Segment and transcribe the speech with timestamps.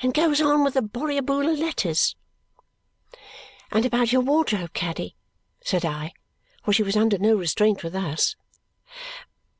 [0.00, 2.16] and goes on with the Borrioboola letters."
[3.70, 5.14] "And about your wardrobe, Caddy?"
[5.60, 6.14] said I.
[6.64, 8.34] For she was under no restraint with us.